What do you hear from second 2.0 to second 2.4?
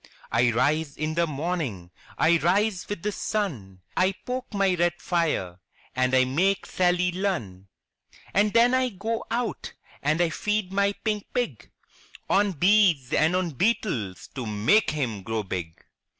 I